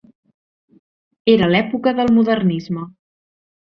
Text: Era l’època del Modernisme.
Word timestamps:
Era 1.35 1.51
l’època 1.53 1.97
del 2.03 2.13
Modernisme. 2.19 2.93